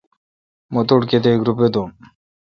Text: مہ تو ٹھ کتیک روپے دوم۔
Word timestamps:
مہ 0.73 0.81
تو 0.87 0.95
ٹھ 0.99 1.05
کتیک 1.09 1.39
روپے 1.47 1.67
دوم۔ 1.73 1.89